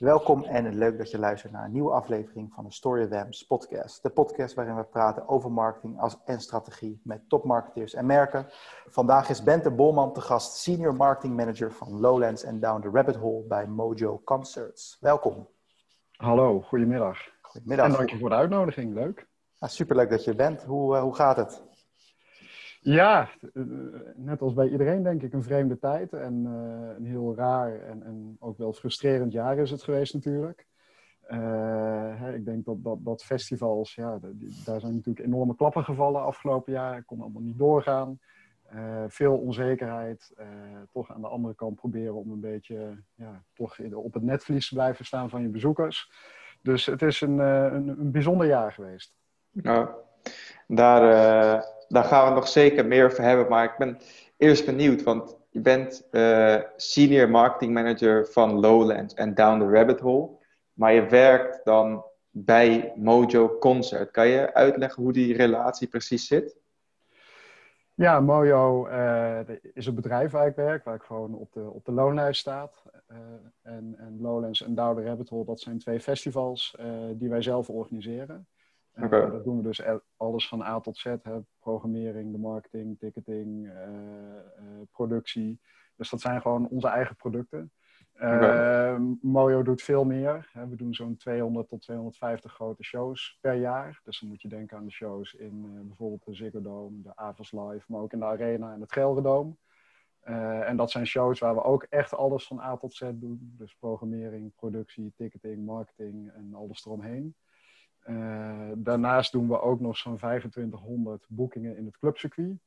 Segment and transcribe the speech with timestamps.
[0.00, 3.46] Welkom en leuk dat je luistert naar een nieuwe aflevering van de Story of Wams
[3.46, 4.02] podcast.
[4.02, 8.46] De podcast waarin we praten over marketing als en strategie met topmarketeers en merken.
[8.86, 13.16] Vandaag is Bente Bolman te gast, Senior Marketing Manager van Lowlands en Down the Rabbit
[13.16, 14.96] Hole bij Mojo Concerts.
[15.00, 15.48] Welkom.
[16.10, 17.18] Hallo, goedemiddag.
[17.40, 17.86] Goedemiddag.
[17.86, 19.26] En dank je voor de uitnodiging, leuk.
[19.58, 20.62] Nou, superleuk dat je bent.
[20.62, 21.65] Hoe, uh, hoe gaat het?
[22.86, 23.62] Ja, eh,
[24.14, 26.12] net als bij iedereen denk ik een vreemde tijd.
[26.12, 30.66] En uh, een heel raar en, en, ook wel frustrerend jaar is het geweest natuurlijk.
[31.30, 31.38] Uh,
[32.20, 34.18] hè, ik denk dat, dat, dat festivals, ja,
[34.64, 37.04] daar zijn natuurlijk enorme klappen gevallen afgelopen jaar.
[37.04, 38.18] kon allemaal niet doorgaan.
[39.08, 40.34] veel onzekerheid.
[40.92, 44.74] toch aan de andere kant proberen om een beetje ja, toch op het netvlies te
[44.74, 46.10] blijven staan van je bezoekers.
[46.62, 49.14] Dus het is een, een, een bijzonder jaar geweest.
[49.50, 49.94] Ja,
[50.66, 53.48] daar daar gaan we nog zeker meer over hebben.
[53.48, 53.98] Maar ik ben
[54.36, 60.00] eerst benieuwd, want je bent uh, senior marketing manager van Lowlands en Down the Rabbit
[60.00, 60.30] Hole.
[60.72, 64.10] Maar je werkt dan bij Mojo Concert.
[64.10, 66.56] Kan je uitleggen hoe die relatie precies zit?
[67.94, 69.38] Ja, Mojo uh,
[69.72, 72.82] is een bedrijf waar ik werk, waar ik gewoon op de, op de loonlijst staat.
[73.08, 73.16] Uh,
[73.62, 76.76] en, en Lowlands en Down the Rabbit Hole, dat zijn twee festivals
[77.12, 78.46] die wij zelf organiseren.
[79.02, 79.24] Okay.
[79.24, 79.82] Uh, dat doen we dus
[80.16, 81.04] alles van A tot Z.
[81.04, 81.38] Hè.
[81.58, 85.60] Programmering, de marketing, ticketing, uh, uh, productie.
[85.96, 87.72] Dus dat zijn gewoon onze eigen producten.
[88.14, 88.98] Okay.
[89.20, 90.48] Mojo doet veel meer.
[90.52, 90.68] Hè.
[90.68, 94.00] We doen zo'n 200 tot 250 grote shows per jaar.
[94.04, 97.52] Dus dan moet je denken aan de shows in bijvoorbeeld de Ziggo Dome, de Avas
[97.52, 99.56] Live, maar ook in de Arena en het Gelredome.
[100.64, 103.54] en dat zijn shows waar we ook echt alles van A tot Z doen.
[103.58, 107.34] Dus programmering, productie, ticketing, marketing en alles eromheen.
[108.08, 112.58] Uh, daarnaast doen we ook nog zo'n 2500 boekingen in het clubcircuit.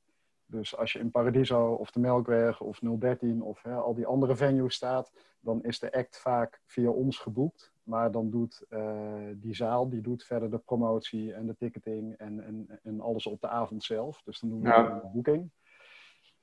[0.46, 4.36] Dus als je in Paradiso of de Melkweg of 013 of hè, al die andere
[4.36, 7.72] venues staat, dan is de act vaak via ons geboekt.
[7.84, 12.44] Maar dan doet uh, die zaal die doet verder de promotie en de ticketing en,
[12.44, 14.22] en, en alles op de avond zelf.
[14.24, 15.02] Dus dan doen we ja.
[15.04, 15.52] een boeking.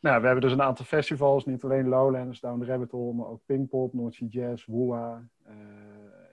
[0.01, 3.27] Nou, we hebben dus een aantal festivals, niet alleen Lowlands, Down the Rabbit Hole, maar
[3.27, 5.29] ook Pinkpop, North Sea Jazz, Woa.
[5.49, 5.55] Uh,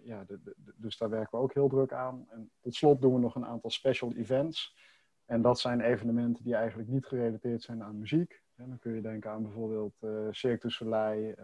[0.03, 0.25] ja,
[0.75, 2.25] dus daar werken we ook heel druk aan.
[2.29, 4.75] En tot slot doen we nog een aantal special events.
[5.25, 8.41] En dat zijn evenementen die eigenlijk niet gerelateerd zijn aan muziek.
[8.55, 11.35] Dan kun je denken aan bijvoorbeeld uh, Cirque du Soleil, uh,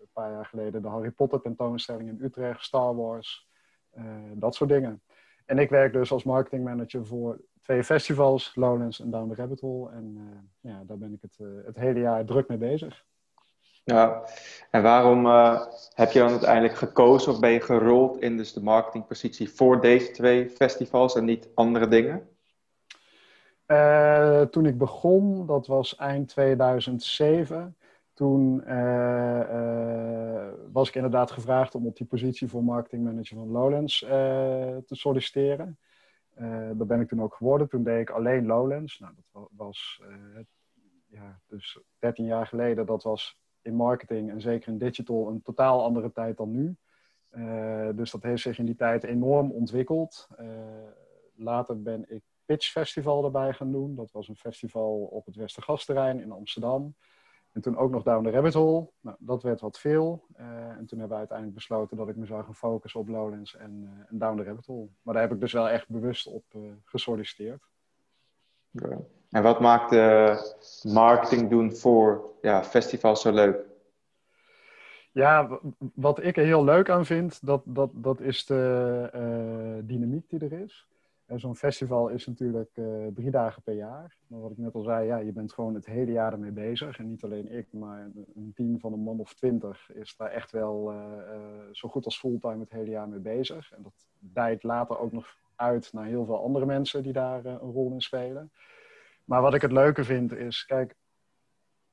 [0.00, 3.48] een paar jaar geleden de Harry Potter tentoonstelling in Utrecht, Star Wars,
[3.98, 5.02] uh, dat soort dingen.
[5.44, 9.90] En ik werk dus als marketingmanager voor twee festivals, Lowlands en Down the Rabbit Hole.
[9.90, 10.16] En
[10.60, 13.04] ja, daar ben ik het, het hele jaar druk mee bezig.
[13.86, 14.22] Ja,
[14.70, 18.62] en waarom uh, heb je dan uiteindelijk gekozen of ben je gerold in dus de
[18.62, 22.28] marketingpositie voor deze twee festivals en niet andere dingen?
[23.66, 27.76] Uh, toen ik begon, dat was eind 2007,
[28.14, 34.94] toen uh, was ik inderdaad gevraagd om op die positie voor marketingmanager van Lowlands te
[34.94, 35.78] solliciteren.
[36.74, 37.68] dat ben ik toen ook geworden.
[37.68, 38.98] Toen deed ik alleen Lowlands.
[38.98, 40.02] Nou, dat was
[41.06, 42.86] ja, dus 13 jaar geleden.
[42.86, 46.76] Dat was in marketing en zeker in digital een totaal andere tijd dan nu.
[47.30, 50.28] Uh, dus dat heeft zich in die tijd enorm ontwikkeld.
[50.40, 50.48] Uh,
[51.34, 53.94] later ben ik Pitch Festival erbij gaan doen.
[53.94, 56.94] Dat was een festival op het Westergasterrein in Amsterdam.
[57.52, 58.90] En toen ook nog Down the Rabbit Hole.
[59.00, 60.26] Nou, dat werd wat veel.
[60.38, 63.56] Uh, en toen hebben we uiteindelijk besloten dat ik me zou gaan focussen op Lowlands
[63.56, 64.88] en, en Down the Rabbit Hole.
[65.02, 66.44] Maar daar heb ik dus wel echt bewust op
[66.84, 67.62] gesolliciteerd.
[68.72, 68.98] Okay.
[69.30, 70.38] En wat maakt uh,
[70.82, 73.58] marketing doen voor ja, festivals zo leuk?
[75.12, 75.60] Ja,
[75.94, 80.40] wat ik er heel leuk aan vind, dat, dat, dat is de uh, dynamiek die
[80.40, 80.86] er is.
[81.34, 84.16] Zo'n festival is natuurlijk uh, drie dagen per jaar.
[84.26, 86.98] Maar wat ik net al zei, ja, je bent gewoon het hele jaar ermee bezig.
[86.98, 90.50] En niet alleen ik, maar een team van een man of twintig is daar echt
[90.50, 90.94] wel
[91.72, 93.72] zo goed als fulltime het hele jaar mee bezig.
[93.72, 97.58] En dat dijt later ook nog uit naar heel veel andere mensen die daar een
[97.58, 98.50] rol in spelen.
[99.26, 100.94] Maar wat ik het leuke vind is, kijk,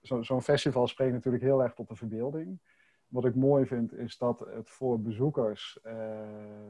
[0.01, 2.59] zo'n zo festival spreekt natuurlijk heel erg tot de verbeelding.
[3.07, 5.93] Wat ik mooi vind is dat het voor bezoekers uh,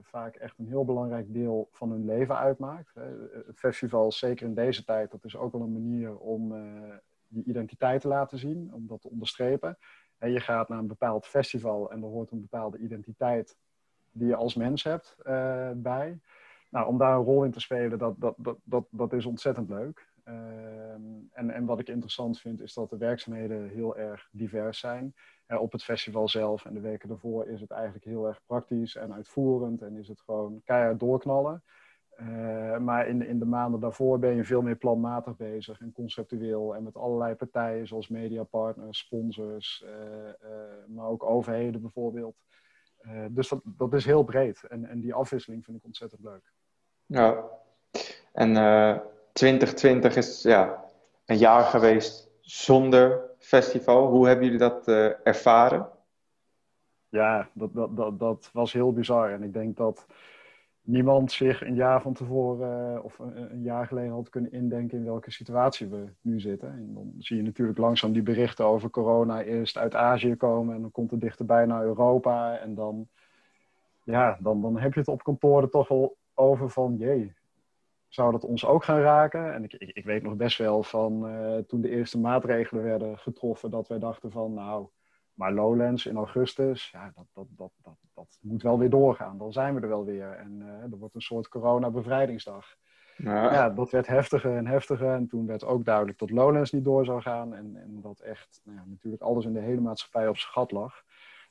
[0.02, 2.94] vaak echt een heel belangrijk deel van hun leven uitmaakt.
[3.46, 6.96] Het festival, zeker in deze tijd, dat is ook wel een manier om uh,
[7.28, 9.78] die identiteit te laten zien, om dat te onderstrepen.
[10.18, 13.58] En je gaat naar een bepaald festival en er hoort een bepaalde identiteit
[14.12, 16.20] die je als mens hebt uh, bij.
[16.70, 19.70] Nou, om daar een rol in te spelen, dat, dat, dat, dat, dat is ontzettend
[19.70, 20.12] leuk.
[20.24, 25.14] Ehm, en, en wat ik interessant vind, is dat de werkzaamheden heel erg divers zijn.
[25.48, 28.96] Uh, op het festival zelf en de weken daarvoor is het eigenlijk heel erg praktisch
[28.96, 31.64] en uitvoerend en is het gewoon keihard doorknallen.
[32.20, 36.76] Uh, maar in, in de maanden daarvoor ben je veel meer planmatig bezig en conceptueel
[36.76, 39.92] en met allerlei partijen zoals mediapartners, sponsors, uh,
[40.88, 42.36] maar ook overheden bijvoorbeeld.
[43.30, 44.64] dus dat, dat is heel breed.
[44.64, 46.54] En, en die afwisseling vind ik ontzettend leuk.
[47.06, 47.44] Ja,
[48.32, 48.56] en
[49.34, 50.84] 2020 is ja,
[51.26, 54.08] een jaar geweest zonder festival.
[54.08, 54.88] Hoe hebben jullie dat
[55.24, 55.90] ervaren?
[57.10, 59.32] Ja, dat, dat, dat, dat was heel bizar.
[59.32, 60.06] En ik denk dat
[60.82, 65.04] niemand zich een jaar van tevoren eh, of een, jaar geleden had kunnen indenken in
[65.04, 66.70] welke situatie we nu zitten.
[66.70, 70.82] En dan zie je natuurlijk langzaam die berichten over corona eerst uit Azië komen en
[70.82, 72.58] dan komt het dichterbij naar Europa.
[72.58, 73.08] En dan,
[74.04, 77.34] ja, dan, dan heb je het op kantoor toch wel over van, jee,
[78.14, 79.54] zou dat ons ook gaan raken?
[79.54, 83.18] En ik, ik, ik weet nog best wel van uh, toen de eerste maatregelen werden
[83.18, 84.88] getroffen, dat wij dachten van, nou,
[85.34, 89.38] maar Lowlands in augustus, ja, dat, dat, dat, dat, dat moet wel weer doorgaan.
[89.38, 90.32] Dan zijn we er wel weer.
[90.32, 92.76] En uh, er wordt een soort corona-bevrijdingsdag.
[93.18, 93.54] Ja.
[93.54, 93.70] ja.
[93.70, 95.14] dat werd heftiger en heftiger.
[95.14, 97.54] En toen werd ook duidelijk dat Lowlands niet door zou gaan.
[97.54, 100.72] En, en dat echt nou ja, natuurlijk alles in de hele maatschappij op zijn gat
[100.72, 101.04] lag.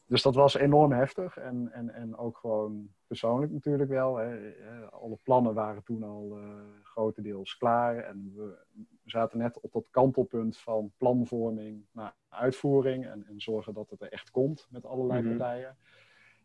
[0.07, 1.37] Dus dat was enorm heftig.
[1.37, 4.17] En, en, en ook gewoon persoonlijk natuurlijk wel.
[4.17, 4.55] Hè.
[4.91, 6.45] Alle plannen waren toen al uh,
[6.83, 7.97] grotendeels klaar.
[7.97, 8.57] En we
[9.05, 13.07] zaten net op dat kantelpunt van planvorming naar uitvoering.
[13.07, 15.37] En, en zorgen dat het er echt komt met allerlei mhm.
[15.37, 15.77] partijen.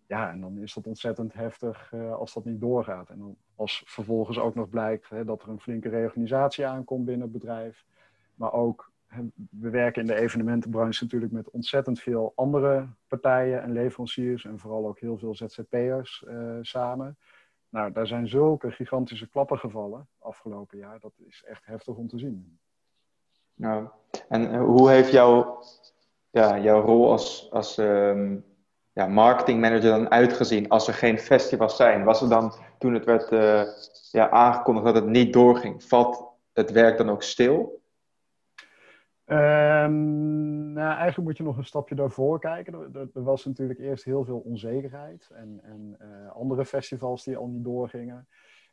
[0.07, 3.09] Ja, en dan is dat ontzettend heftig uh, als dat niet doorgaat.
[3.09, 7.23] En dan als vervolgens ook nog blijkt hè, dat er een flinke reorganisatie aankomt binnen
[7.23, 7.85] het bedrijf.
[8.35, 8.91] Maar ook
[9.49, 14.87] we werken in de evenementenbranche natuurlijk met ontzettend veel andere partijen en leveranciers en vooral
[14.87, 17.17] ook heel veel ZZP'ers uh, samen.
[17.69, 20.99] Nou, daar zijn zulke gigantische klappen gevallen afgelopen jaar.
[20.99, 22.59] Dat is echt heftig om te zien.
[23.53, 23.87] Nou,
[24.29, 25.61] en eh, hoe heeft jouw,
[26.29, 28.45] ja, jouw rol als, als um,
[28.93, 32.03] ja, marketingmanager dan uitgezien als er geen festivals zijn?
[32.03, 33.63] Was er dan, toen het werd uh,
[34.11, 37.81] ja, aangekondigd dat het niet doorging, valt het werk dan ook stil?
[39.29, 42.73] Um, nou, eigenlijk moet je nog een stapje daarvoor kijken.
[42.73, 47.47] Er, er was natuurlijk eerst heel veel onzekerheid en, en uh, andere festivals die al
[47.47, 48.27] niet doorgingen.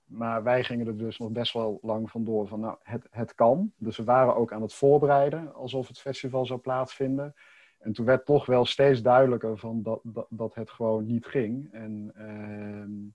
[0.04, 3.72] Maar wij gingen er dus nog best wel lang vandoor van, nou, het, het kan.
[3.76, 7.34] Dus we waren ook aan het voorbereiden alsof het festival zou plaatsvinden.
[7.78, 11.72] En toen werd toch wel steeds duidelijker van dat, dat, het gewoon niet ging.
[11.72, 13.12] En uh,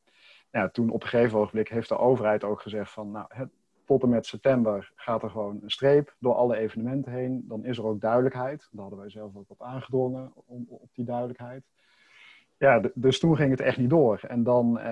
[0.52, 3.50] ja, toen op een gegeven ogenblik heeft de overheid ook gezegd van, nou, het,
[3.98, 7.46] tot met september gaat er gewoon een streep door alle evenementen heen.
[7.48, 8.68] Dan is er ook duidelijkheid.
[8.72, 11.64] Daar hadden wij zelf ook op aangedrongen, om, op die duidelijkheid.
[12.58, 14.20] Ja, dus toen ging het echt niet door.
[14.28, 14.84] En dan, uh,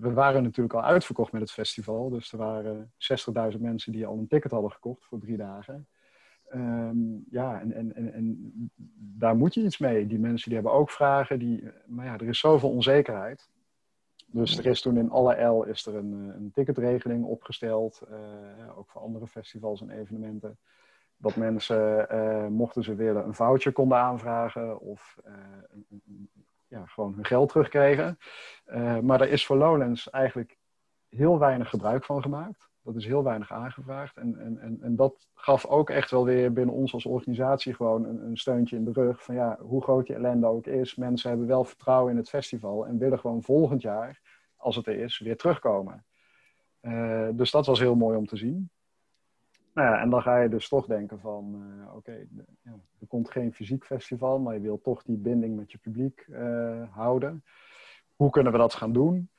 [0.00, 2.08] we waren natuurlijk al uitverkocht met het festival.
[2.08, 2.92] Dus er waren
[3.52, 5.86] 60.000 mensen die al een ticket hadden gekocht voor drie dagen.
[6.54, 8.52] Um, ja, en, en, en, en,
[9.18, 10.06] daar moet je iets mee.
[10.06, 11.38] Die mensen die hebben ook vragen.
[11.38, 13.48] Die, maar ja, er is zoveel onzekerheid.
[14.30, 18.78] Dus er is toen in alle L is er een, eh, een ticketregeling opgesteld, uh,
[18.78, 20.58] ook voor andere festivals en evenementen.
[21.16, 25.16] Dat mensen, uh, mochten ze willen, een voucher konden aanvragen of
[25.88, 26.30] een,
[26.68, 28.18] ja, gewoon hun geld terugkregen.
[29.02, 30.57] maar er is voor Lowlands eigenlijk
[31.08, 32.68] heel weinig gebruik van gemaakt.
[32.82, 34.16] Dat is heel weinig aangevraagd.
[34.16, 38.24] En, en, en, dat gaf ook echt wel weer binnen ons als organisatie gewoon een,
[38.24, 39.24] een steuntje in de rug.
[39.24, 42.86] Van ja, hoe groot je ellende ook is, mensen hebben wel vertrouwen in het festival
[42.86, 44.20] en willen gewoon volgend jaar,
[44.56, 46.04] als het er is, weer terugkomen.
[46.82, 48.70] Uh, dus dat was heel mooi om te zien.
[49.74, 52.26] Nou ja, en dan ga je dus toch denken van, uh, oké,
[53.00, 56.82] er komt geen fysiek festival, maar je wil toch die binding met je publiek uh,
[56.90, 57.44] houden.
[58.16, 59.30] Hoe kunnen we dat gaan doen?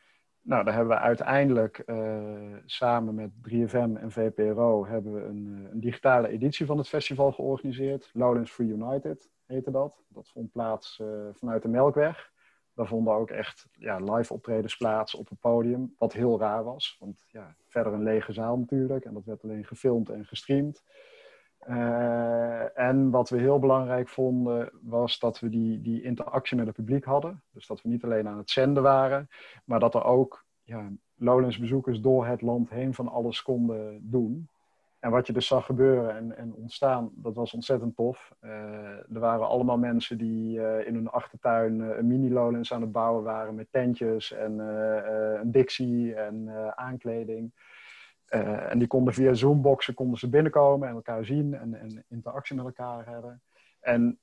[0.50, 5.72] Nou, daar hebben we uiteindelijk uh, samen met 3FM en VPRO hebben we een, eh,
[5.72, 8.10] een, digitale editie van het festival georganiseerd.
[8.14, 10.04] Lowlands Free United heette dat.
[10.08, 12.32] Dat vond plaats uh, vanuit de Melkweg.
[12.74, 15.96] Daar vonden ook echt ja, live optredens plaats op het podium.
[15.98, 19.06] Wat heel raar was, want ja, verder een lege zaal natuurlijk.
[19.06, 20.84] En dat werd alleen gefilmd en gestreamd.
[21.68, 26.76] Uh, en wat we heel belangrijk vonden, was dat we die, die interactie met het
[26.76, 27.42] publiek hadden.
[27.52, 29.28] Dus dat we niet alleen aan het zenden waren,
[29.66, 34.50] maar dat er ook ja, Lowlands bezoekers door het land heen van alles konden doen.
[35.00, 38.32] En wat je dus zag gebeuren en, en ontstaan, dat was ontzettend tof.
[38.42, 38.52] Uh,
[39.14, 43.56] er waren allemaal mensen die uh, in hun achtertuin een mini-Lowlands aan het bouwen waren
[43.56, 47.52] met tentjes en een Dixie en aankleding.
[48.30, 52.56] Uh, en die konden via Zoomboxen konden ze binnenkomen en elkaar zien en, en interactie
[52.56, 53.42] met elkaar hebben.
[53.80, 54.20] En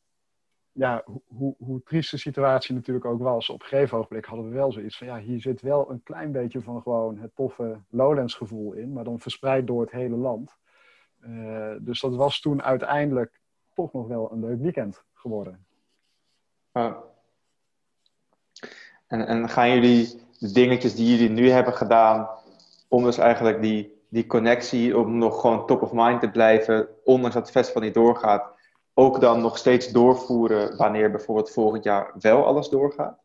[0.72, 4.54] ja, hoe, hoe triest de situatie natuurlijk ook was, op een gegeven ogenblik hadden we
[4.54, 8.34] wel zoiets van, ja, hier zit wel een klein beetje van gewoon het toffe Lowlands
[8.34, 10.56] gevoel in, maar dan verspreid door het hele land.
[11.20, 13.40] Uh, dus dat was toen uiteindelijk
[13.74, 15.66] toch nog wel een leuk weekend geworden.
[19.06, 22.28] en, en gaan jullie de dingetjes die jullie nu hebben gedaan,
[22.88, 27.34] om dus eigenlijk die die connectie om nog gewoon top of mind te blijven, ondanks
[27.34, 28.54] dat het festival niet doorgaat,
[28.94, 33.24] ook dan nog steeds doorvoeren wanneer bijvoorbeeld volgend jaar wel alles doorgaat?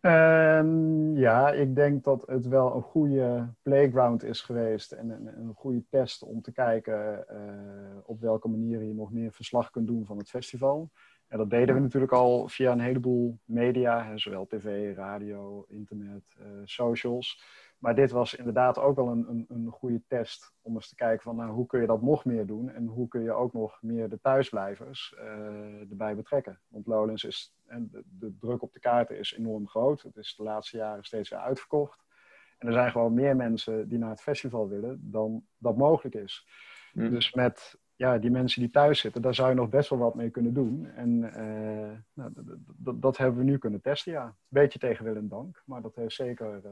[0.00, 5.54] Ehm, ja, ik denk dat het wel een goede playground is geweest en een, een
[5.54, 10.04] goede test om te kijken uh, op welke manier je nog meer verslag kunt doen
[10.04, 10.90] van het festival.
[11.28, 16.36] En dat deden we natuurlijk al via een heleboel media, hè, zowel tv, radio, internet,
[16.40, 17.42] uh, socials.
[17.82, 21.22] Maar dit was inderdaad ook wel een, een, een, goede test om eens te kijken
[21.22, 23.78] van nou, hoe kun je dat nog meer doen en hoe kun je ook nog
[23.80, 26.60] meer de thuisblijvers uh, erbij betrekken.
[26.68, 30.02] Want Lowlands is, en de, de, druk op de kaarten is enorm groot.
[30.02, 32.04] Het is de laatste jaren steeds weer uitverkocht.
[32.58, 36.46] En er zijn gewoon meer mensen die naar het festival willen dan dat mogelijk is.
[36.92, 37.10] Mm.
[37.10, 40.14] Dus met ja, die mensen die thuis zitten, daar zou je nog best wel wat
[40.14, 40.86] mee kunnen doen.
[40.86, 42.32] En uh, nou,
[43.00, 44.24] dat hebben we nu kunnen testen, ja.
[44.24, 46.70] Een beetje tegen wil en dank, maar dat heeft zeker uh,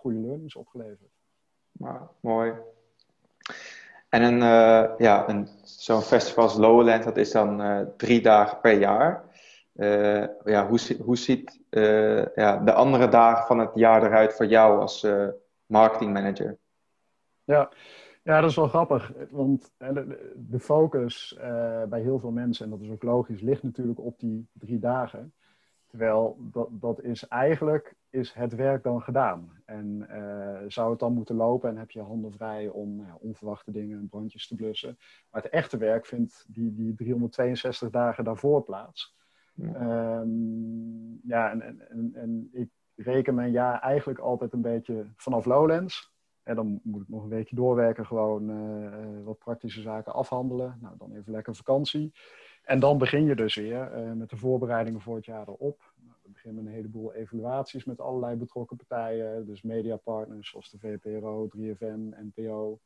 [0.00, 1.10] goede learnings opgeleverd.
[1.72, 2.52] Nou, mooi.
[4.08, 8.60] En een, uh, ja, een, zo'n festival als Lowland, dat is dan uh, drie dagen
[8.60, 9.24] per jaar.
[9.74, 11.60] Uh, ja, hoe, hoe ziet
[12.34, 15.06] ja, de andere dagen van het jaar eruit voor jou als
[15.66, 16.58] marketingmanager?
[17.44, 17.70] Ja.
[18.22, 19.12] ja, dat is wel grappig.
[19.30, 21.36] Want de, de focus
[21.88, 25.34] bij heel veel mensen, en dat is ook logisch, ligt natuurlijk op die drie dagen.
[25.86, 29.62] Terwijl dat, dat is eigenlijk is het werk dan gedaan.
[29.64, 33.70] En uh, zou het dan moeten lopen en heb je handen vrij om nou, onverwachte
[33.70, 34.98] dingen en brandjes te blussen.
[35.30, 39.16] Maar het echte werk vindt die, die 362 dagen daarvoor plaats.
[39.54, 45.44] Ja, um, ja en, en, en, ik reken mijn jaar eigenlijk altijd een beetje vanaf
[45.44, 46.12] Lowlands.
[46.42, 50.78] En dan moet ik nog een weekje doorwerken, gewoon uh, wat praktische zaken afhandelen.
[50.80, 52.12] Nou, dan even lekker vakantie.
[52.62, 55.89] En dan begin je dus weer uh, met de voorbereidingen voor het jaar erop.
[56.30, 59.46] We beginnen met een heleboel evaluaties met allerlei betrokken partijen.
[59.46, 62.80] Dus mediapartners zoals de VPRO, 3FM, NPO,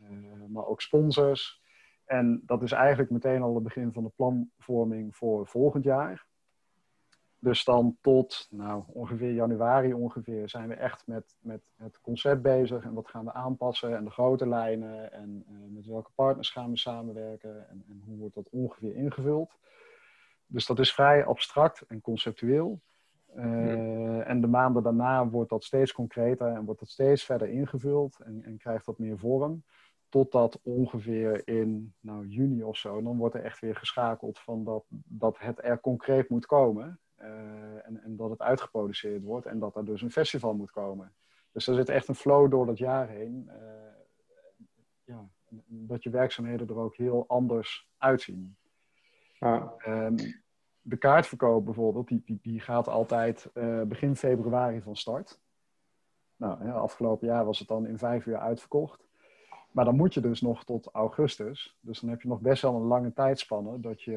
[0.00, 0.08] uh,
[0.48, 1.62] maar ook sponsors.
[2.04, 6.26] En dat is eigenlijk meteen al het begin van de planvorming voor volgend jaar.
[7.38, 12.84] Dus dan tot nou, ongeveer januari ongeveer zijn we echt met, met het concept bezig.
[12.84, 15.12] En wat gaan we aanpassen en de grote lijnen.
[15.12, 17.68] En uh, met welke partners gaan we samenwerken.
[17.68, 19.50] En, en, hoe wordt dat ongeveer ingevuld.
[20.46, 22.80] Dus dat is vrij abstract en conceptueel.
[23.36, 28.18] Uh, En de maanden daarna wordt dat steeds concreter en wordt dat steeds verder ingevuld.
[28.24, 29.64] En, en krijgt dat meer vorm.
[30.08, 34.84] Totdat ongeveer in nou, juni of zo, dan wordt er echt weer geschakeld van dat,
[35.04, 37.00] dat het er concreet moet komen.
[37.20, 37.26] Uh,
[37.86, 41.14] en, en, dat het uitgeproduceerd wordt en dat er dus een festival moet komen.
[41.52, 43.44] Dus er zit echt een flow door het jaar heen.
[43.48, 43.54] Uh,
[45.04, 45.28] ja,
[45.66, 48.56] dat je werkzaamheden er ook heel anders uitzien.
[49.40, 50.16] Um,
[50.80, 55.40] de kaartverkoop bijvoorbeeld, die, die, die gaat altijd uh, begin februari van start.
[56.36, 59.04] Nou, afgelopen jaar was het dan in vijf uur uitverkocht.
[59.70, 61.78] Maar dan moet je dus nog tot augustus.
[61.80, 64.12] Dus dan heb je nog best wel een lange tijdspanne dat je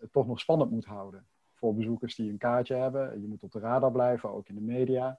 [0.00, 1.26] het toch nog spannend moet houden
[1.60, 3.20] voor bezoekers die een kaartje hebben.
[3.20, 5.18] Je moet op de radar blijven, ook in de media.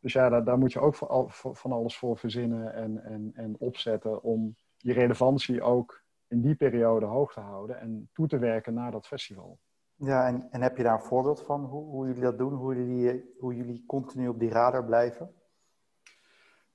[0.00, 0.94] Dus ja, daar, moet je ook
[1.34, 7.06] van alles voor verzinnen en, en, en opzetten om je relevantie ook in die periode
[7.06, 9.58] hoog te houden en toe te werken naar dat festival.
[9.94, 12.74] Ja, en, en heb je daar een voorbeeld van hoe, hoe jullie dat doen, hoe
[12.74, 15.32] jullie, hoe jullie continu op die radar blijven?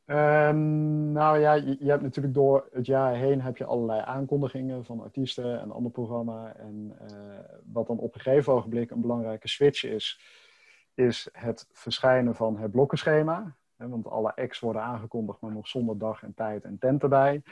[0.05, 4.85] Um, nou ja, je, je, hebt natuurlijk door het jaar heen heb je allerlei aankondigingen
[4.85, 6.55] van artiesten en ander programma.
[6.55, 10.21] En uh, wat dan op een gegeven ogenblik een belangrijke switch is,
[10.93, 13.55] is het verschijnen van het blokkenschema.
[13.75, 17.43] Want alle acts worden aangekondigd, maar nog zonder dag en tijd en tent erbij.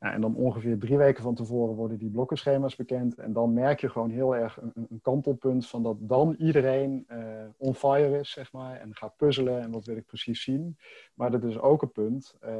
[0.00, 3.18] En dan ongeveer drie weken van tevoren worden die blokkenschema's bekend.
[3.18, 7.44] En dan merk je gewoon heel erg een, een kantelpunt van dat dan iedereen uh,
[7.56, 8.76] on fire is, zeg maar.
[8.76, 10.78] En gaat puzzelen en wat wil ik precies zien.
[11.14, 12.50] Maar dat is ook een punt uh,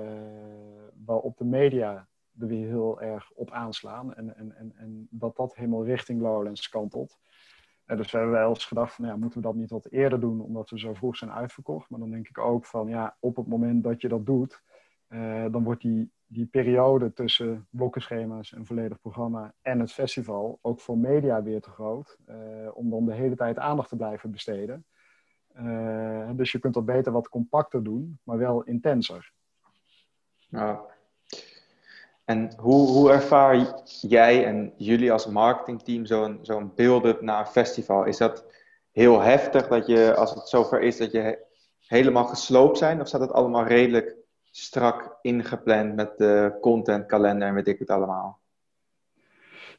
[1.05, 4.15] waarop de media er weer heel erg op aanslaan.
[4.15, 7.19] En, en, en, en dat dat helemaal richting Lowlands kantelt.
[7.85, 10.21] En dus we hebben wel eens gedacht van, ja, moeten we dat niet wat eerder
[10.21, 11.91] doen, omdat we zo vroeg zijn uitverkocht.
[11.91, 14.63] Maar dan denk ik ook van, ja, op het moment dat je dat doet,
[15.09, 20.81] uh, dan wordt die die periode tussen blokkenschema's, een volledig programma en het festival ook
[20.81, 22.17] voor media weer te groot.
[22.29, 22.37] Uh,
[22.73, 24.85] om dan de hele tijd aandacht te blijven besteden.
[25.57, 29.33] Uh, dus je kunt dat beter wat compacter doen, maar wel intenser.
[30.49, 30.81] Ja.
[32.25, 38.05] En hoe, hoe ervaar jij en jullie als marketingteam zo'n zo'n build-up naar een festival?
[38.05, 38.45] Is dat
[38.91, 41.47] heel heftig dat je, als het zover is, dat je
[41.87, 43.01] helemaal gesloopt zijn?
[43.01, 44.20] Of staat het allemaal redelijk
[44.51, 48.41] strak ingepland met de contentkalender en weet ik het allemaal?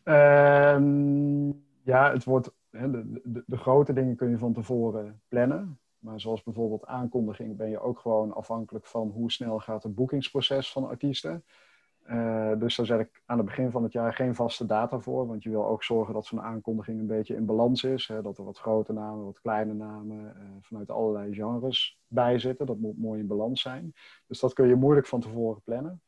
[0.04, 5.80] Um, ja, het wordt, de, de, de, grote dingen kun je van tevoren plannen.
[6.00, 10.72] Maar zoals bijvoorbeeld aankondiging ben je ook gewoon afhankelijk van hoe snel gaat het boekingsproces
[10.72, 11.44] van artiesten.
[12.10, 15.28] Uh, dus daar zet ik aan het begin van het jaar geen vaste data voor.
[15.28, 18.08] Want je wil ook zorgen dat zo'n aankondiging een beetje in balans is.
[18.08, 18.22] Hè?
[18.22, 22.66] Dat er wat grote namen, wat kleine namen uh, vanuit allerlei genres bij zitten.
[22.66, 23.94] Dat moet mooi in balans zijn.
[24.28, 26.02] Dus dat kun je moeilijk van tevoren plannen.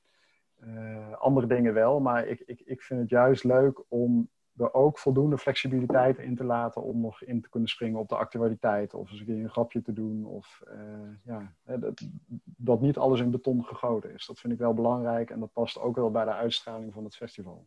[0.68, 5.00] Uh, andere dingen wel, maar ik, ik, ik vind het juist leuk om er ook
[5.00, 8.94] voldoende flexibiliteit in te laten om nog in te kunnen springen op de actualiteit.
[8.94, 10.26] Of eens een keer een grapje te doen.
[10.26, 10.76] Of uh,
[11.24, 12.02] ja, dat,
[12.44, 14.26] dat, niet alles in beton gegoten is.
[14.26, 17.16] Dat vind ik wel belangrijk en dat past ook wel bij de uitstraling van het
[17.16, 17.66] festival.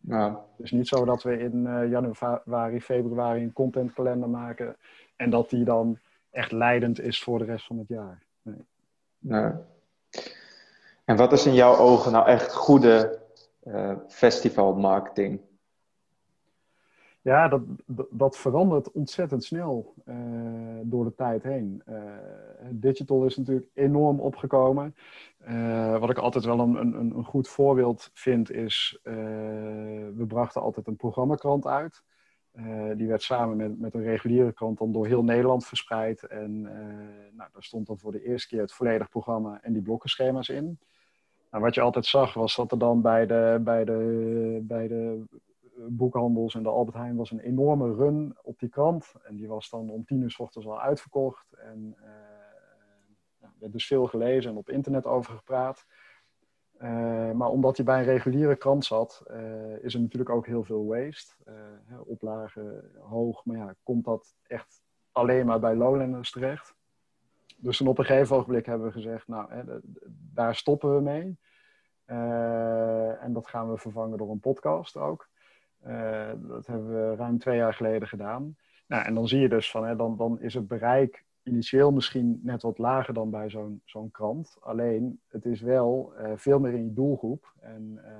[0.00, 0.44] Ja.
[0.56, 4.76] Het is niet zo dat we in uh, januari, februari een contentkalender maken
[5.16, 5.98] en dat die dan
[6.30, 8.22] echt leidend is voor de rest van het jaar.
[8.42, 8.66] Nee.
[9.18, 9.52] nee.
[11.04, 13.20] En wat is in jouw ogen nou echt goede
[13.64, 15.40] uh, festivalmarketing?
[17.28, 17.62] Ja, dat,
[18.10, 20.16] dat, verandert ontzettend snel uh,
[20.82, 21.82] door de tijd heen.
[21.88, 22.02] Uh,
[22.70, 24.94] digital is natuurlijk enorm opgekomen.
[25.48, 30.86] Uh, wat ik altijd wel een, een, een goed voorbeeld vind is, we brachten altijd
[30.86, 32.02] een programmakrant uit.
[32.96, 36.22] die werd samen met, met een reguliere krant dan door heel Nederland verspreid.
[36.22, 36.62] En
[37.32, 40.78] nou, daar stond dan voor de eerste keer het volledig programma en die blokkenschema's in.
[41.50, 45.24] Nou, wat je altijd zag was dat er dan bij de, bij de, bij de
[45.90, 49.14] boekhandels en de Albert Heijn was een enorme run op die krant.
[49.22, 51.52] En die was dan om tien uur s ochtends al uitverkocht.
[51.52, 52.06] En uh,
[53.40, 55.86] er werd dus veel gelezen en op internet over gepraat.
[56.80, 60.64] Uh, maar omdat hij bij een reguliere krant zat, uh, is er natuurlijk ook heel
[60.64, 61.34] veel waste.
[62.04, 66.76] oplagen hoog, maar ja, komt dat echt alleen maar bij Lowlanders terecht.
[67.56, 69.62] Dus dan op een gegeven ogenblik hebben we gezegd, nou, hè,
[70.34, 71.38] daar stoppen we mee.
[73.20, 75.28] en dat gaan we vervangen door een podcast ook.
[75.88, 78.56] Uh, dat hebben we ruim twee jaar geleden gedaan.
[78.86, 82.40] Nou, en dan zie je dus van, hè, dan, dan is het bereik initieel misschien
[82.42, 83.50] net wat lager dan bij
[83.84, 84.56] zo'n krant.
[84.60, 87.52] Alleen, het is wel uh, veel meer in je doelgroep.
[87.60, 88.10] En uh,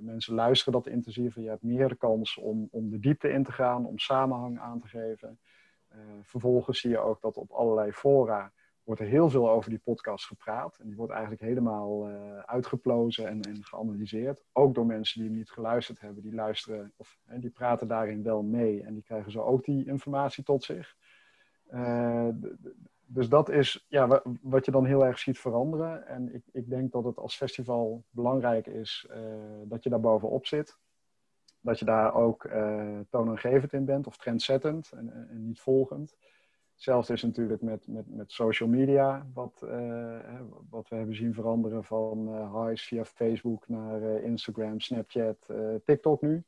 [0.00, 1.42] mensen luisteren dat intensiever.
[1.42, 4.80] Je hebt meer de kans om, om de diepte in te gaan, om samenhang aan
[4.80, 5.38] te geven.
[6.22, 8.52] vervolgens zie je ook dat op allerlei fora
[8.84, 10.78] wordt er heel veel over die podcast gepraat.
[10.78, 14.44] En die wordt eigenlijk helemaal uh, uitgeplozen en, en, geanalyseerd.
[14.52, 16.22] Ook door mensen die hem niet geluisterd hebben.
[16.22, 18.82] Die luisteren of hè, die praten daarin wel mee.
[18.82, 20.96] En die krijgen zo ook die informatie tot zich.
[21.70, 22.28] Uh,
[23.06, 26.06] dus dat is ja, wat je dan heel erg ziet veranderen.
[26.06, 29.16] En ik, ik denk dat het als festival belangrijk is uh,
[29.64, 30.78] dat je daar bovenop zit.
[31.60, 32.48] Dat je daar ook
[33.10, 36.16] toonaangevend in bent of trendzettend en, en niet volgend.
[36.82, 40.40] Hetzelfde is natuurlijk met, met, met social media, wat, uh,
[40.70, 45.50] wat we hebben zien veranderen van uh, highs via Facebook naar uh, Instagram, Snapchat,
[45.84, 46.44] TikTok nu.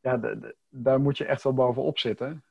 [0.00, 0.20] Ja,
[0.68, 2.44] daar moet je echt wel bovenop zitten.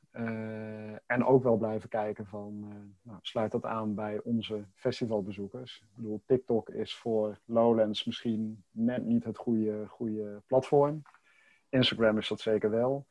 [1.06, 2.68] en ook wel blijven kijken van,
[3.02, 5.80] nou, sluit dat aan bij onze festivalbezoekers.
[5.80, 11.02] Ik bedoel, TikTok is voor Lowlands misschien net niet het goede, goede platform.
[11.68, 13.06] Instagram is dat zeker wel.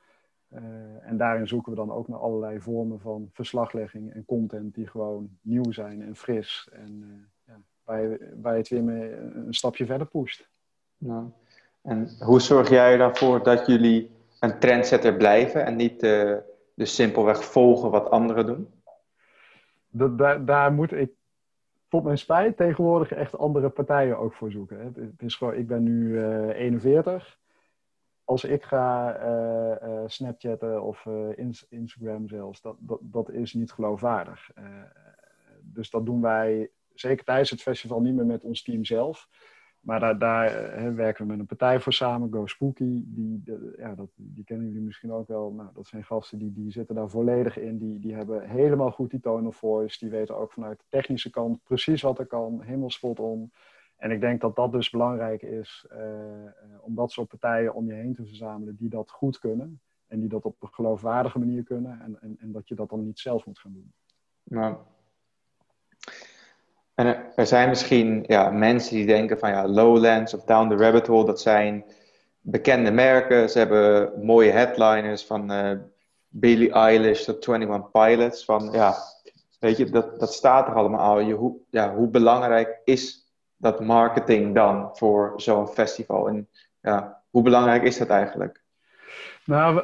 [0.53, 0.61] Uh,
[1.01, 5.29] en daarin zoeken we dan ook naar allerlei vormen van verslaglegging en content die gewoon
[5.41, 6.69] nieuw zijn en fris.
[6.71, 10.49] En uh, ja, waar, je, waar je het weer mee een stapje verder pusht.
[10.97, 11.25] Nou,
[11.81, 16.37] en hoe zorg jij ervoor dat jullie een trendsetter blijven en niet uh,
[16.75, 18.69] dus simpelweg volgen wat anderen doen?
[19.89, 21.11] Dat, daar, daar moet ik
[21.87, 24.79] tot mijn spijt tegenwoordig echt andere partijen ook voor zoeken.
[24.79, 27.38] Het, het is gewoon, ik ben nu 41
[28.29, 34.51] als ik ga uh, Snapchatten of uh, Instagram zelfs, dat, dat, dat is niet geloofwaardig.
[35.61, 39.27] dus dat doen wij zeker tijdens het festival niet meer met ons team zelf.
[39.79, 43.03] Maar daar, daar werken we met een partij voor samen, Go Spooky.
[43.05, 43.43] Die,
[43.77, 45.51] ja, dat, die kennen jullie misschien ook wel.
[45.51, 47.77] Nou, dat zijn gasten die, die zitten daar volledig in.
[47.77, 49.99] Die, die hebben helemaal goed die tone of voice.
[49.99, 52.61] Die weten ook vanuit de technische kant precies wat er kan.
[52.61, 53.51] Helemaal spot on.
[53.99, 55.99] En ik denk dat dat dus belangrijk is uh,
[56.81, 59.81] om dat soort partijen om je heen te verzamelen die dat goed kunnen.
[60.07, 62.01] En die dat op een geloofwaardige manier kunnen.
[62.01, 63.93] En, en, en dat je dat dan niet zelf moet gaan doen.
[64.43, 64.75] Nou.
[66.93, 71.07] En er zijn misschien ja, mensen die denken van ja, Lowlands of Down the Rabbit
[71.07, 71.85] Hole, dat zijn
[72.41, 73.49] bekende merken.
[73.49, 75.71] Ze hebben mooie headliners van uh,
[76.27, 78.45] Billie Eilish tot 21 Pilots.
[78.45, 78.95] Van ja,
[79.59, 81.19] weet je, dat, dat staat er allemaal al.
[81.19, 83.18] Je, hoe, ja, hoe belangrijk is
[83.59, 86.27] dat marketing dan voor zo'n festival?
[86.27, 86.49] En
[86.81, 88.63] ja, hoe belangrijk is dat eigenlijk?
[89.45, 89.83] Nou,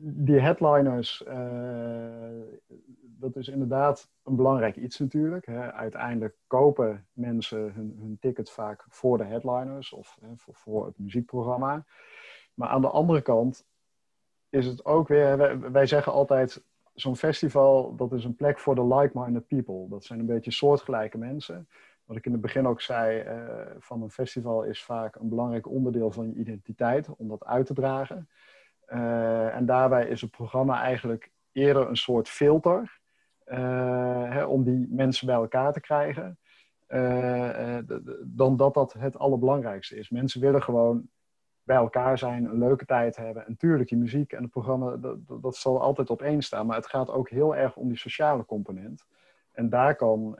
[0.00, 2.42] die headliners, uh,
[3.02, 5.46] dat is inderdaad een belangrijk iets natuurlijk.
[5.46, 5.72] Hè.
[5.72, 10.98] Uiteindelijk kopen mensen hun, hun ticket vaak voor de headliners of hè, voor, voor, het
[10.98, 11.84] muziekprogramma.
[12.54, 13.66] Maar aan de andere kant
[14.48, 16.64] is het ook weer, wij, wij zeggen altijd,
[16.94, 19.88] zo'n festival dat is een plek voor de like-minded people.
[19.88, 21.68] Dat zijn een beetje soortgelijke mensen
[22.06, 23.24] wat ik in het begin ook zei,
[23.78, 27.74] van een festival is vaak een belangrijk onderdeel van je identiteit om dat uit te
[27.74, 28.28] dragen.
[29.52, 33.00] en daarbij is het programma eigenlijk eerder een soort filter
[33.44, 36.38] hè, om die mensen bij elkaar te krijgen.
[38.24, 40.10] dan dat dat het allerbelangrijkste is.
[40.10, 41.08] Mensen willen gewoon
[41.62, 43.46] bij elkaar zijn, een leuke tijd hebben.
[43.46, 46.66] En tuurlijk, die muziek en het programma, dat, dat, zal altijd op één staan.
[46.66, 49.04] Maar het gaat ook heel erg om die sociale component.
[49.52, 50.38] En daar kan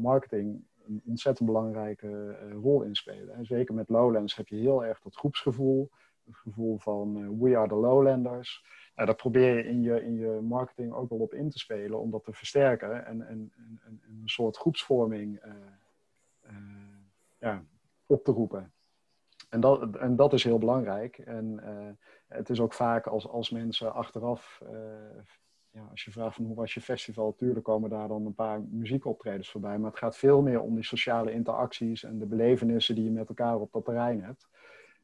[0.00, 3.34] marketing een ontzettend belangrijke uh, rol in spelen.
[3.34, 5.90] En zeker met Lowlands heb je heel erg dat groepsgevoel.
[6.24, 8.64] Het gevoel van uh, we are the Lowlanders.
[8.94, 12.00] Nou, daar probeer je in, je in je marketing ook wel op in te spelen.
[12.00, 15.42] Om dat te versterken en, en, en, en een soort groepsvorming
[17.38, 17.64] ja,
[18.06, 18.72] op te roepen.
[19.48, 21.18] En dat, en dat is heel belangrijk.
[21.18, 21.60] En
[22.28, 24.62] het is ook vaak als, als mensen achteraf,
[25.76, 28.60] ja, als je vraagt van hoe was je festival, natuurlijk komen daar dan een paar
[28.60, 29.78] muziekoptredens voorbij.
[29.78, 33.28] Maar het gaat veel meer om die sociale interacties en de belevenissen die je met
[33.28, 34.48] elkaar op dat terrein hebt.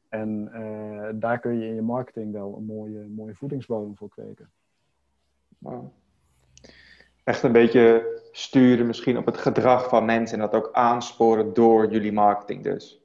[0.09, 4.51] En uh, daar kun je in je marketing wel een mooie, mooie voedingsbodem voor kweken.
[5.57, 5.91] Wow.
[7.23, 11.91] Echt een beetje sturen misschien op het gedrag van mensen en dat ook aansporen door
[11.91, 13.01] jullie marketing dus.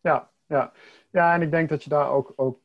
[0.00, 0.72] Ja, ja.
[1.10, 2.61] ja, en ik denk dat je daar ook, ook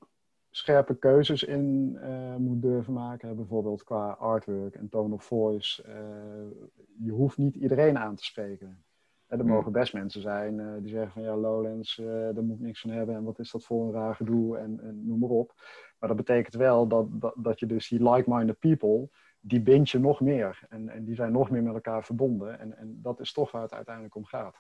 [0.58, 3.36] scherpe keuzes in uh, moet durven maken.
[3.36, 5.84] Bijvoorbeeld qua artwork en tone of voice.
[5.88, 6.66] Uh,
[7.06, 8.84] je hoeft niet iedereen aan te spreken.
[9.28, 9.48] er hmm.
[9.48, 12.90] mogen best mensen zijn uh, die zeggen van ja, Lowlands, daar moet ik niks van
[12.90, 13.16] hebben.
[13.16, 15.54] En wat is dat voor een raar gedoe en, en noem maar op.
[16.00, 20.00] Maar dat betekent wel dat, dat, dat je dus die like-minded people, die bind je
[20.00, 20.66] nog meer.
[20.70, 22.60] En, en die zijn nog meer met elkaar verbonden.
[22.60, 24.56] En, en dat is toch waar het uiteindelijk om gaat.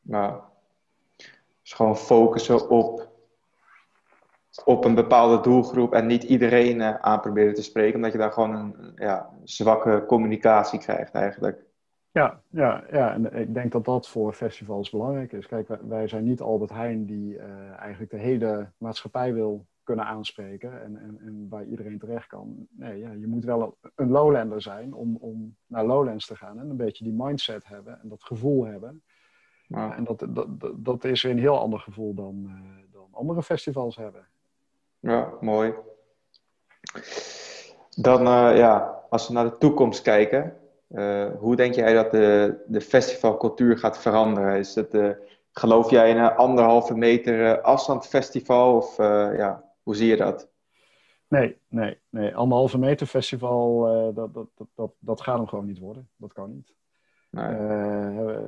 [0.00, 0.42] Nou,
[1.62, 3.10] dus gewoon focussen op,
[4.64, 8.32] op een bepaalde doelgroep en niet iedereen uh, aan proberen te spreken, omdat je daar
[8.32, 11.64] gewoon een ja, zwakke communicatie krijgt eigenlijk.
[12.10, 15.46] Ja, ja, ja, en ik denk dat dat voor festivals belangrijk is.
[15.46, 20.82] Kijk, wij, zijn niet Albert Heijn die uh, eigenlijk de hele maatschappij wil kunnen aanspreken
[20.82, 22.66] en, en, en waar iedereen terecht kan.
[22.70, 26.70] Nee, ja, je moet wel een lowlander zijn om, om naar Lowlands te gaan en
[26.70, 29.02] een beetje die mindset hebben en dat gevoel hebben.
[29.68, 33.96] En dat, dat, dat is weer een heel ander gevoel dan, uh, dan andere festivals
[33.96, 34.26] hebben.
[35.02, 35.74] Ja, mooi.
[37.90, 40.56] Dan, uh, ja, als we naar de toekomst kijken,
[40.88, 44.58] uh, hoe denk jij dat de, de festivalcultuur gaat veranderen?
[44.58, 45.16] Is het,
[45.52, 48.96] geloof jij in een anderhalve meter afstandfestival of
[49.36, 50.50] ja, hoe zie je dat?
[51.28, 52.36] Nee, nee, nee.
[52.36, 53.80] Anderhalve meter festival,
[54.14, 56.08] dat, dat, dat, dat, dat gaat hem gewoon niet worden.
[56.16, 56.74] Dat kan niet.
[57.30, 58.38] Uh,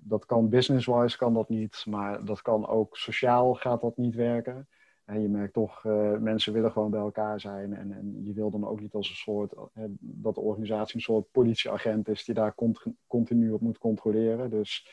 [0.00, 4.68] dat kan business-wise kan dat niet, maar dat kan ook sociaal gaat dat niet werken.
[5.08, 7.74] En je merkt toch, uh, mensen willen gewoon bij elkaar zijn.
[7.74, 11.00] En, en je wil dan ook niet als een soort, uh, dat de organisatie een
[11.00, 14.50] soort politieagent is die daar cont continu op moet controleren.
[14.50, 14.90] Dus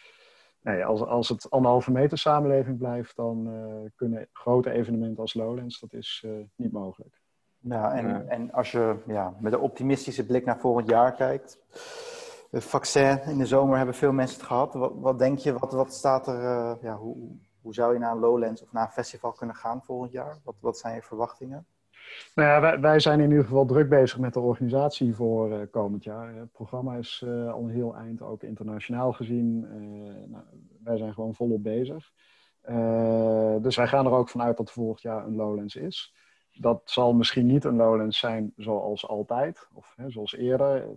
[0.61, 3.49] nee, als, als het anderhalve meter samenleving blijft, dan
[3.95, 6.25] kunnen grote evenementen als Lowlands, dat is
[6.55, 7.21] niet mogelijk.
[7.59, 11.59] Ja, en, en als je ja, met een optimistische blik naar volgend jaar kijkt
[12.61, 14.73] vaccin in de zomer hebben veel mensen het gehad.
[14.73, 17.15] Wat, wat denk je, wat, wat staat er, uh, ja, hoe,
[17.65, 20.37] hoe zou je naar een Lowlands of naar een festival kunnen gaan volgend jaar?
[20.43, 21.65] Wat, wat zijn je verwachtingen?
[22.35, 25.59] Nou ja, wij, wij, zijn in ieder geval druk bezig met de organisatie voor uh,
[25.71, 26.35] komend jaar.
[26.35, 29.59] Het programma is uh, al een heel eind, ook internationaal gezien.
[30.29, 30.43] Nou,
[30.83, 32.11] wij zijn gewoon volop bezig.
[33.61, 36.13] dus wij gaan er ook vanuit dat volgend jaar een Lowlands is
[36.57, 40.87] dat zal misschien niet een Lowlands zijn zoals altijd, of hè, zoals eerder.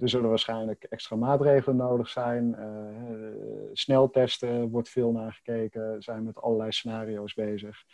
[0.00, 2.56] Er zullen waarschijnlijk extra maatregelen nodig zijn.
[2.58, 7.84] Uh, sneltesten wordt veel naar gekeken, zijn met allerlei scenario's bezig.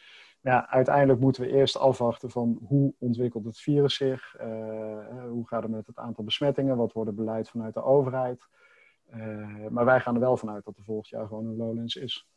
[0.40, 5.62] Ja, uiteindelijk moeten we eerst afwachten van hoe ontwikkelt het virus zich, uh, hoe gaat
[5.62, 8.48] het met het aantal besmettingen, wat wordt het beleid vanuit de overheid.
[9.14, 12.28] Uh, maar wij gaan er wel vanuit dat er volgend jaar gewoon een Lowlands is.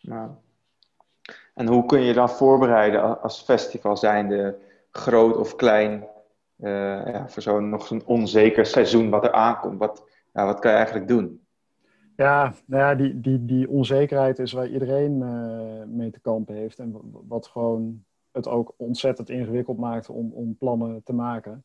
[0.00, 0.30] Nou,
[1.54, 4.58] en hoe kun je dan voorbereiden als festival zijnde,
[4.90, 6.06] groot of klein,
[6.58, 9.78] uh, ja, voor zo'n nog zo'n onzeker seizoen wat er aankomt?
[9.78, 11.46] Wat, ja, wat kan je eigenlijk doen?
[12.16, 16.78] Ja, nou ja die, die, die onzekerheid is waar iedereen uh, mee te kampen heeft.
[16.78, 21.64] En wat gewoon het ook ontzettend ingewikkeld maakt om, om plannen te maken.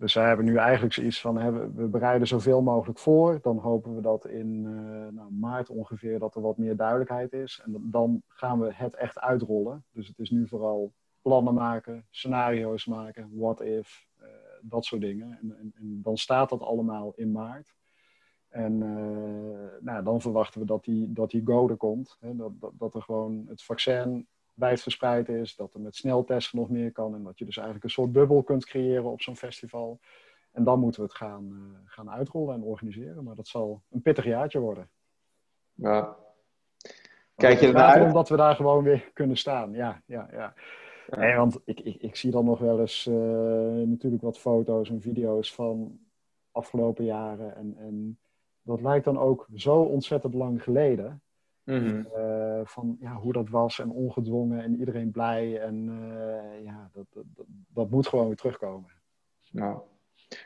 [0.00, 3.38] Dus wij hebben nu eigenlijk zoiets van, hè, we bereiden zoveel mogelijk voor.
[3.42, 7.60] Dan hopen we dat in uh, nou, maart ongeveer dat er wat meer duidelijkheid is.
[7.64, 9.84] En dan gaan we het echt uitrollen.
[9.92, 14.26] Dus het is nu vooral plannen maken, scenario's maken, what if, uh,
[14.62, 15.38] dat soort dingen.
[15.40, 17.74] En, en, dan staat dat allemaal in maart.
[18.48, 22.16] En uh, nou, dan verwachten we dat die, dat die go komt.
[22.20, 26.92] Hè, dat, dat er gewoon het vaccin wijdverspreid is, dat er met sneltesten nog meer
[26.92, 30.00] kan en dat je dus eigenlijk een soort bubbel kunt creëren op zo'n festival.
[30.52, 33.24] En dan moeten we het gaan, uh, gaan uitrollen en organiseren.
[33.24, 34.90] Maar dat zal een pittig jaartje worden.
[35.74, 36.16] Ja.
[37.34, 39.72] Kijk je ernaar Omdat we daar gewoon weer kunnen staan.
[39.72, 40.54] Ja, ja, ja.
[41.08, 43.14] Nee, want ik, ik, ik zie dan nog wel eens uh,
[43.86, 45.98] natuurlijk wat foto's en video's van
[46.50, 47.56] afgelopen jaren.
[47.56, 48.18] En, en
[48.62, 51.22] dat lijkt dan ook zo ontzettend lang geleden.
[51.70, 52.06] Mm
[52.64, 55.60] van ja, hoe dat was en ongedwongen en iedereen blij.
[55.60, 58.90] En uh, ja, dat, dat, dat, moet gewoon weer terugkomen.
[59.50, 59.78] Nou,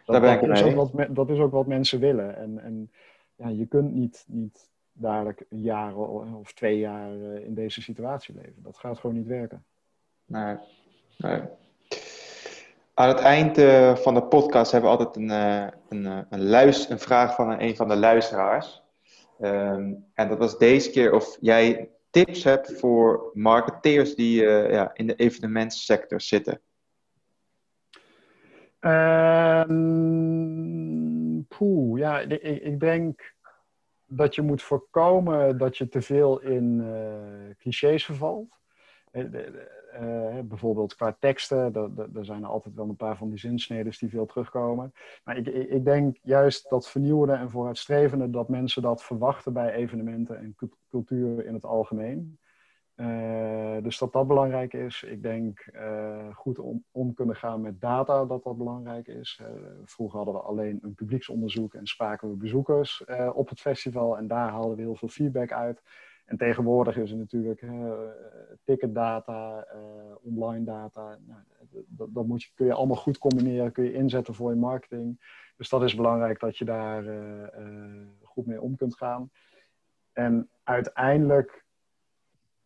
[0.04, 2.36] dat, dat, is ook wat, dat is ook wat mensen willen.
[2.36, 2.90] En, en
[3.36, 8.34] ja, je kunt niet, niet dadelijk een jaar of twee jaar eh, in deze situatie
[8.34, 8.62] leven.
[8.62, 9.64] Dat gaat gewoon niet werken.
[10.26, 10.56] Nee,
[11.18, 11.40] nee.
[12.94, 15.30] Aan het eind uh, van de podcast hebben we altijd een,
[15.88, 18.83] een, een, luister, een vraag van een, van de luisteraars.
[19.40, 24.90] Um, en dat was deze keer of jij tips hebt voor marketeers die uh, ja,
[24.94, 26.60] in de evenementsector zitten.
[28.80, 29.72] Um,
[31.96, 33.34] ja, ik, denk
[34.06, 38.58] dat je moet voorkomen dat je te veel in uh, clichés vervalt.
[40.00, 41.74] Uh, bijvoorbeeld qua teksten,
[42.14, 44.92] er zijn er altijd wel een paar van die zinsneden die veel terugkomen.
[45.24, 50.38] Maar ik, ik, denk juist dat vernieuwende en vooruitstrevende, dat mensen dat verwachten bij evenementen
[50.38, 50.56] en
[50.90, 52.38] cultuur in het algemeen.
[52.96, 55.02] Uh, dus dat dat belangrijk is.
[55.02, 59.40] Ik denk uh, goed om, om kunnen gaan met data, dat dat belangrijk is.
[59.84, 64.50] Vroeger hadden we alleen een publieksonderzoek en spraken we bezoekers op het festival en daar
[64.50, 65.82] haalden we heel veel feedback uit.
[66.24, 67.64] En tegenwoordig is er natuurlijk
[68.64, 69.66] ticketdata,
[70.22, 71.18] online data.
[71.26, 71.40] Nou,
[71.86, 75.20] dat, dat moet je, kun je allemaal goed combineren, kun je inzetten voor je marketing.
[75.56, 77.04] Dus dat is belangrijk dat je daar
[78.22, 79.30] goed mee om kunt gaan.
[80.12, 81.64] En uiteindelijk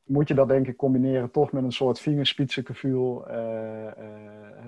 [0.05, 3.25] moet je dat denk ik combineren toch met een soort vingerspitsengevoel.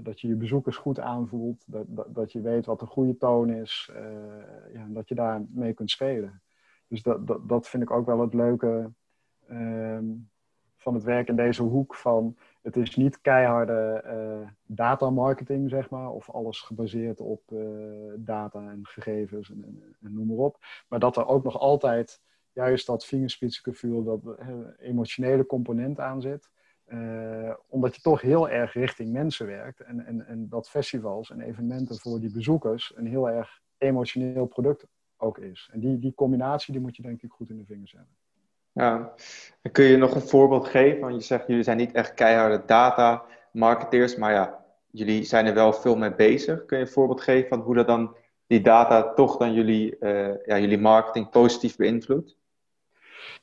[0.02, 1.64] Dat je je bezoekers goed aanvoelt.
[1.66, 3.90] Dat, dat, je weet wat een goede toon is.
[4.72, 6.42] Ja, dat je daar mee kunt spelen.
[6.90, 8.90] Dus dat, dat, dat vind ik ook wel het leuke
[9.48, 10.04] ehm,
[10.76, 11.94] van het werk in deze hoek.
[11.94, 16.10] Van, het is niet keiharde data marketing, zeg maar.
[16.10, 17.42] Of alles gebaseerd op
[18.16, 20.58] data en gegevens en, noem maar op.
[20.88, 22.22] Maar dat er ook nog altijd
[22.52, 24.38] juist dat vingerspitsengevoel, dat
[24.78, 26.50] emotionele component aan zit.
[26.92, 29.80] Uh, omdat je toch heel erg richting mensen werkt.
[29.80, 34.86] En, en, en dat festivals en evenementen voor die bezoekers een heel erg emotioneel product
[35.20, 35.68] ook is.
[35.72, 38.14] En die, die combinatie die moet je denk ik goed in de vingers hebben.
[38.72, 39.12] Ja,
[39.62, 41.00] en kun je nog een voorbeeld geven?
[41.00, 45.54] Want je zegt, jullie zijn niet echt keiharde data marketeers, maar ja, jullie zijn er
[45.54, 46.64] wel veel mee bezig.
[46.64, 50.44] Kun je een voorbeeld geven van hoe dat dan die data toch dan jullie, uh,
[50.46, 52.36] ja, jullie marketing positief beïnvloedt?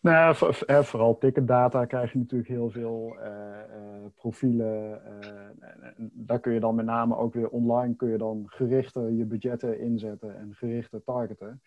[0.02, 0.36] Nou,
[0.84, 5.02] vooral ticketdata krijg je natuurlijk heel veel uh, uh, profielen.
[5.24, 9.26] Uh, daar kun je dan met name ook weer online kun je dan gerichter je
[9.26, 11.62] budgetten inzetten en gerichter targeten.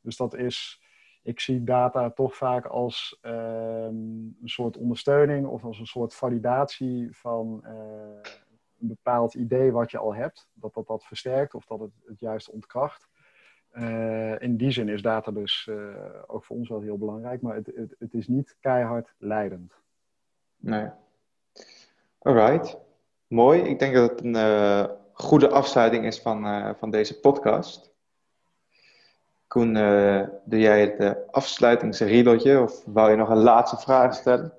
[0.00, 0.82] Dus dat is,
[1.22, 7.08] ik zie data toch vaak als ehm, een soort ondersteuning of als een soort validatie
[7.16, 7.64] van
[8.80, 10.48] een bepaald idee wat je al hebt.
[10.54, 13.08] Dat dat dat versterkt of dat het het juist ontkracht.
[13.78, 15.76] Uh, in die zin is data dus uh,
[16.26, 19.72] ook voor ons wel heel belangrijk, maar het, het, het is niet keihard leidend.
[20.56, 20.88] Nee.
[22.18, 22.76] Alright.
[23.26, 23.60] Mooi.
[23.60, 27.94] Ik denk dat het een uh, goede afsluiting is van, van deze podcast.
[29.46, 29.72] Koen,
[30.44, 34.52] doe jij het afsluitingsriedeltje of wou je nog een laatste vraag stellen?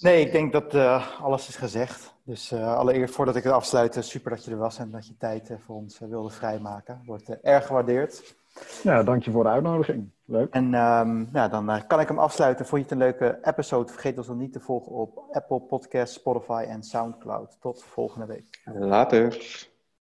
[0.00, 0.74] Nee, ik denk dat
[1.20, 2.14] alles is gezegd.
[2.24, 5.56] Dus allereerst voordat ik het afsluit, super dat je er was en dat je tijd
[5.58, 7.02] voor ons wilde vrijmaken.
[7.06, 8.40] Wordt erg gewaardeerd.
[8.82, 10.10] Ja, dank je voor de uitnodiging.
[10.24, 10.52] Leuk.
[10.54, 12.66] En um, ja, dan uh, kan ik hem afsluiten.
[12.66, 13.92] Vond je het een leuke episode?
[13.92, 17.56] Vergeet ons dan niet te volgen op Apple Podcasts, Spotify en Soundcloud.
[17.60, 18.60] Tot volgende week.
[18.64, 19.70] Later.